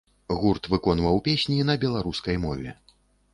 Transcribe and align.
Гурт 0.43 0.63
выконваў 0.73 1.19
песні 1.27 1.59
на 1.71 1.77
беларускай 1.85 2.41
мове. 2.47 2.75